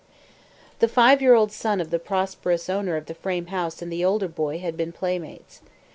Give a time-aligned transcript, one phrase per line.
[0.79, 4.03] The five year old son of the prosperous owner of the frame house and the
[4.03, 5.61] older boy had been playmates.